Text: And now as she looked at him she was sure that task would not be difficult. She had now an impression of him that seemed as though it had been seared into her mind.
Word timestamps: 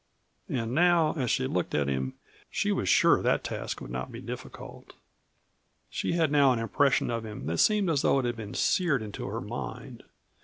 And 0.49 0.73
now 0.73 1.13
as 1.13 1.29
she 1.29 1.45
looked 1.45 1.75
at 1.75 1.87
him 1.87 2.15
she 2.49 2.71
was 2.71 2.89
sure 2.89 3.21
that 3.21 3.43
task 3.43 3.81
would 3.81 3.91
not 3.91 4.11
be 4.11 4.19
difficult. 4.19 4.93
She 5.91 6.13
had 6.13 6.31
now 6.31 6.51
an 6.51 6.57
impression 6.57 7.11
of 7.11 7.23
him 7.23 7.45
that 7.45 7.59
seemed 7.59 7.87
as 7.87 8.01
though 8.01 8.17
it 8.17 8.25
had 8.25 8.35
been 8.35 8.55
seared 8.55 9.03
into 9.03 9.27
her 9.27 9.41
mind. 9.41 10.01